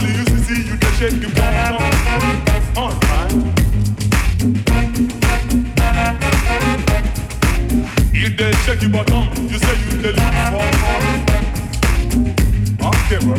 Nobody 0.00 0.16
used 0.16 0.28
to 0.28 0.38
see 0.38 0.62
you 0.62 0.76
just 0.76 0.98
shake 1.00 1.20
your 1.20 2.38
You 8.12 8.28
did 8.30 8.54
shake 8.64 8.82
your 8.82 8.90
bottom. 8.90 9.28
You 9.48 9.58
say 9.58 9.76
you 9.84 10.02
did 10.02 10.16
look 10.16 10.34
for 10.50 10.66
more. 10.82 11.02
Okay, 12.90 13.18
bro. 13.24 13.36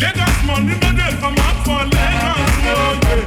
Lagos 0.00 0.38
money 0.46 0.74
no 0.80 0.88
dey 0.96 1.12
come 1.20 1.36
out 1.38 1.56
for 1.64 1.82
Lagos, 1.92 2.54
oh 2.64 2.94
yeah. 3.12 3.26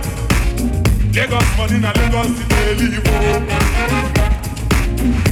Lagos 1.16 1.50
money 1.58 1.78
na 1.80 1.92
Lagos 1.94 2.32
dey 2.50 2.70
live, 2.80 3.08
oh. 3.08 3.12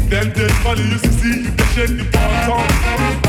Them 0.10 0.27
dey 0.34 0.49
follow 0.61 0.81
used 0.93 1.03
to 1.05 1.11
see 1.11 1.35
you 1.43 1.51
dey 1.51 1.65
shake 1.73 1.93
the 1.97 2.03
bottom. 2.11 3.22